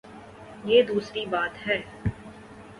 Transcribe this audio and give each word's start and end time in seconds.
یہ 0.65 0.81
دوسری 0.83 1.25
بات 1.25 1.67
ہے۔ 1.67 1.81